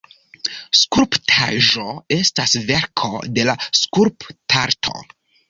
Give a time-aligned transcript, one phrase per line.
[0.83, 3.47] Skulptaĵo estas verko de
[3.83, 4.99] skulptarto.